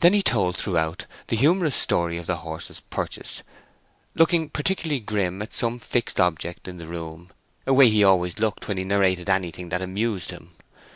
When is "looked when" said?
8.40-8.76